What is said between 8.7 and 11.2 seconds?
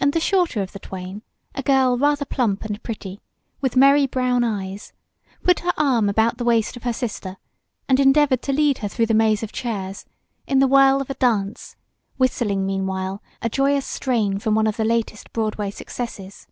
her through the maze of chairs in the whirl of a